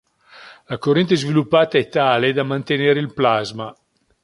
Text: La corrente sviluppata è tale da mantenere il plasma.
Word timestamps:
La 0.65 0.79
corrente 0.79 1.15
sviluppata 1.15 1.77
è 1.77 1.87
tale 1.87 2.33
da 2.33 2.41
mantenere 2.41 2.99
il 2.99 3.13
plasma. 3.13 3.71